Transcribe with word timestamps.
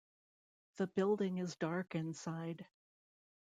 The 0.77 0.87
building 0.87 1.37
is 1.37 1.55
dark 1.57 1.93
inside. 1.93 2.65